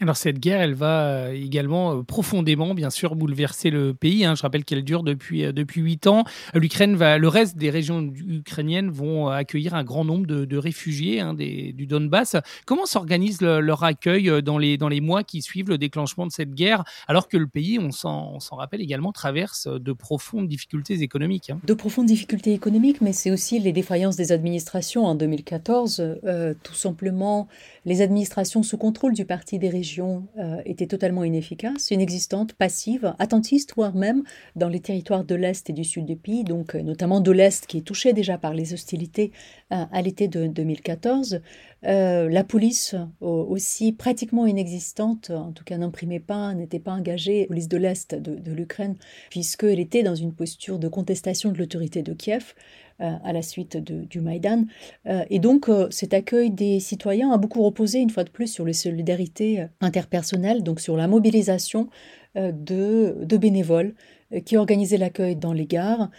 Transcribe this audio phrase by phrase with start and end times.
[0.00, 4.24] Alors cette guerre, elle va également profondément, bien sûr, bouleverser le pays.
[4.24, 4.34] Hein.
[4.34, 6.24] Je rappelle qu'elle dure depuis depuis huit ans.
[6.54, 11.34] L'Ukraine va, le reste des régions ukrainiennes vont accueillir un grand nombre de, réfugiés hein,
[11.34, 12.36] du Donbass.
[12.64, 16.54] Comment s'organise leur accueil dans les dans les mois qui suivent le déclenchement de cette
[16.54, 21.50] guerre, alors que le pays, on s'en rappelle également, traverse de profondes difficultés économiques.
[21.50, 21.60] Hein?
[21.64, 26.18] De profondes difficultés économiques, mais c'est aussi les défaillances des administrations en 2014.
[26.24, 27.48] Euh, tout simplement,
[27.84, 33.74] les administrations sous contrôle du Parti des régions euh, étaient totalement inefficaces, inexistantes, passives, attentistes,
[33.74, 34.22] voire même
[34.56, 37.66] dans les territoires de l'Est et du Sud du pays, donc euh, notamment de l'Est
[37.66, 39.32] qui est touché déjà par les hostilités
[39.70, 41.40] à l'été de 2014.
[41.82, 47.76] la police aussi pratiquement inexistante, en tout cas n'imprimait pas, n'était pas engagée, police de
[47.76, 48.96] l'Est de, de l'Ukraine,
[49.30, 52.54] puisqu'elle était dans une posture de contestation de l'autorité de Kiev.
[53.00, 54.66] Euh, à la suite du Maïdan.
[55.06, 58.46] Euh, et donc, euh, cet accueil des citoyens a beaucoup reposé, une fois de plus,
[58.46, 61.88] sur les solidarités interpersonnelles, donc sur la mobilisation
[62.34, 63.94] de, de bénévoles
[64.44, 66.10] qui organisaient l'accueil dans les gares,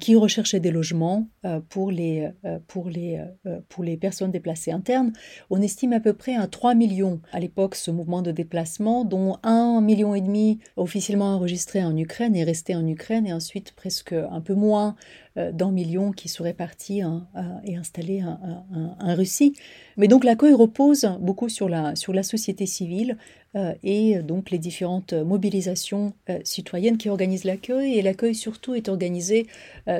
[0.00, 1.28] qui recherchaient des logements
[1.68, 2.28] pour les,
[2.66, 3.22] pour, les,
[3.68, 5.12] pour les personnes déplacées internes.
[5.50, 9.36] On estime à peu près à 3 millions à l'époque ce mouvement de déplacement, dont
[9.44, 14.12] 1,5 million et demi officiellement enregistré en Ukraine et resté en Ukraine, et ensuite presque
[14.12, 14.96] un peu moins
[15.36, 17.28] euh, d'un million qui seraient partis hein,
[17.64, 19.54] et installés en, Russie.
[19.96, 23.16] Mais donc l'accueil repose beaucoup sur la, sur la société civile
[23.56, 27.59] euh, et donc les différentes mobilisations euh, citoyennes qui organisent l'accueil.
[27.68, 29.46] Et l'accueil surtout est organisé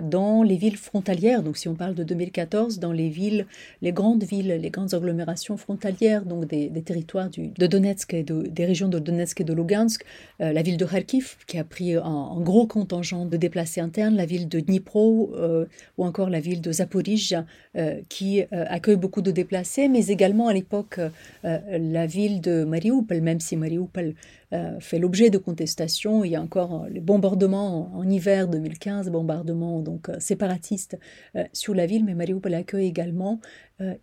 [0.03, 1.43] dans les villes frontalières.
[1.43, 3.47] Donc si on parle de 2014, dans les villes,
[3.83, 8.65] les grandes villes, les grandes agglomérations frontalières, donc des, territoires du, de Donetsk et des
[8.65, 10.05] régions de Donetsk et de Lugansk,
[10.39, 14.27] la ville de Kharkiv qui a pris un, un, gros contingent de déplacés internes, la
[14.27, 15.67] ville de Dnipro euh,
[15.99, 17.45] ou encore la ville de Zaporizhzhia
[17.77, 21.01] euh, qui euh, accueille beaucoup de déplacés, mais également à l'époque
[21.43, 24.15] la ville de Mariupol, même si Mariupol
[24.81, 26.25] fait l'objet de contestations.
[26.25, 30.99] Il y a encore les bombardements en, hiver 2015, bombardements donc séparatistes
[31.53, 33.41] sur la ville, mais Mariupol accueille également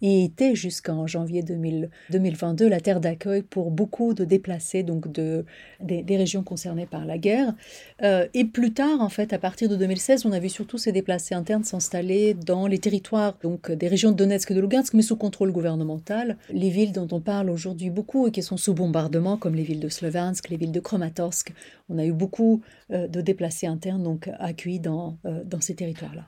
[0.01, 5.45] et était jusqu'en janvier 2022 la terre d'accueil pour beaucoup de déplacés donc de,
[5.79, 7.53] des, régions concernées par la guerre.
[8.01, 11.35] et plus tard, en fait, à partir de 2016, on a vu surtout ces déplacés
[11.35, 15.16] internes s'installer dans les territoires donc des régions de Donetsk et de Lugansk, mais sous
[15.16, 16.38] contrôle gouvernemental.
[16.49, 19.79] Les villes dont on parle aujourd'hui beaucoup et qui sont sous bombardement, comme les villes
[19.79, 21.53] de Sloviansk, les villes de Kramatorsk,
[21.89, 22.61] on a eu beaucoup
[22.91, 23.36] euh, de déplacés
[23.67, 26.25] internes donc accueillis dans, euh, dans ces territoires-là.